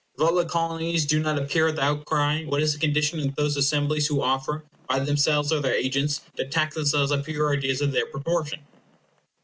If 0.15 0.21
all 0.23 0.33
the 0.33 0.45
Colonies 0.45 1.05
do 1.05 1.19
not 1.19 1.37
appear 1.37 1.67
at 1.67 1.75
the 1.75 1.83
outcry, 1.83 2.43
what 2.45 2.59
is 2.59 2.73
the 2.73 2.79
condition 2.79 3.19
of 3.19 3.35
those 3.35 3.55
assemblies 3.55 4.07
who 4.07 4.23
offer, 4.23 4.63
by 4.89 4.97
themselves 4.97 5.51
or 5.53 5.59
their 5.59 5.75
agents, 5.75 6.21
to 6.37 6.45
tax 6.47 6.73
themselves 6.73 7.11
up 7.11 7.23
to 7.25 7.31
your 7.31 7.53
ideas 7.53 7.81
of 7.81 7.91
their 7.91 8.07
proportion? 8.07 8.61